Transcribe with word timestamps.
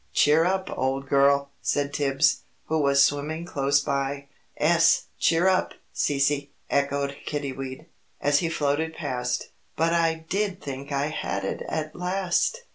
"Cheer 0.13 0.45
up, 0.45 0.67
old 0.75 1.07
girl!" 1.07 1.51
said 1.61 1.93
Tibbs, 1.93 2.41
who 2.65 2.79
was 2.81 3.03
swimming 3.03 3.45
close 3.45 3.81
by. 3.81 4.29
"'Es, 4.57 5.03
cheer 5.19 5.47
up, 5.47 5.75
Cece!" 5.93 6.49
echoed 6.71 7.17
Kiddiwee, 7.27 7.85
as 8.19 8.39
he 8.39 8.49
floated 8.49 8.95
past. 8.95 9.49
"But 9.75 9.93
I 9.93 10.25
did 10.27 10.59
think 10.59 10.91
I 10.91 11.09
had 11.09 11.45
it 11.45 11.61
at 11.69 11.95
last!" 11.95 12.61